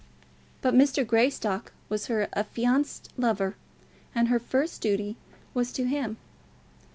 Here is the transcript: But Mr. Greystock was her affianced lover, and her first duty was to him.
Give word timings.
But 0.63 0.73
Mr. 0.73 1.05
Greystock 1.05 1.73
was 1.87 2.07
her 2.07 2.27
affianced 2.33 3.09
lover, 3.17 3.55
and 4.15 4.29
her 4.29 4.39
first 4.39 4.81
duty 4.81 5.15
was 5.53 5.71
to 5.73 5.83
him. 5.83 6.17